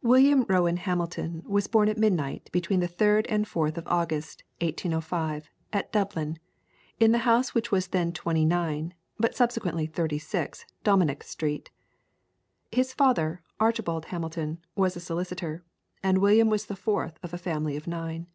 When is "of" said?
3.76-3.86, 17.22-17.34, 17.76-17.86